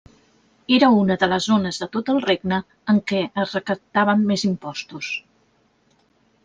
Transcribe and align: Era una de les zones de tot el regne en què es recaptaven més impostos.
Era 0.77 0.87
una 1.01 1.17
de 1.23 1.27
les 1.33 1.49
zones 1.51 1.77
de 1.83 1.87
tot 1.97 2.09
el 2.15 2.21
regne 2.25 2.59
en 2.95 3.03
què 3.13 3.23
es 3.43 3.55
recaptaven 3.59 4.27
més 4.33 4.49
impostos. 4.53 5.13